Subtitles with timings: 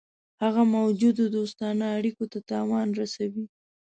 [0.41, 3.45] هغه موجودو دوستانه اړېکو ته تاوان رسوي.